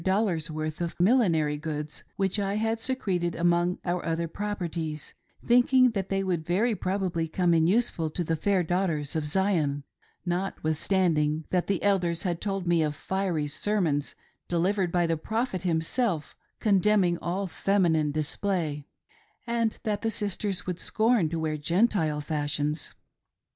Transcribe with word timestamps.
dollars' 0.03 0.49
worth 0.49 0.81
of 0.81 0.99
millinery 0.99 1.59
goods, 1.59 2.03
which 2.15 2.39
I 2.39 2.55
had 2.55 2.79
secreted 2.79 3.35
among 3.35 3.77
our 3.85 4.03
other 4.03 4.27
properties, 4.27 5.13
thinking 5.45 5.91
that 5.91 6.09
they 6.09 6.23
would 6.23 6.43
very 6.43 6.73
probably 6.75 7.27
come 7.27 7.53
in 7.53 7.67
useful 7.67 8.09
to 8.09 8.23
the 8.23 8.35
fair 8.35 8.63
daughters 8.63 9.15
of 9.15 9.27
Zion— 9.27 9.83
notwithstand 10.27 11.19
ing 11.19 11.45
that 11.51 11.67
the 11.67 11.83
Elders 11.83 12.23
had 12.23 12.41
told 12.41 12.65
me 12.65 12.81
of 12.81 12.95
fiery 12.95 13.45
sermons 13.45 14.15
delivered 14.47 14.91
by 14.91 15.05
the 15.05 15.17
Prophet 15.17 15.61
himself 15.61 16.35
condemning 16.59 17.19
all 17.19 17.45
feminine 17.45 18.11
display, 18.11 18.87
and 19.45 19.77
that 19.83 20.01
the 20.01 20.09
sisters 20.09 20.65
would 20.65 20.79
scorn 20.79 21.29
to 21.29 21.37
wear 21.37 21.57
Gentile 21.57 22.21
fashions. 22.21 22.95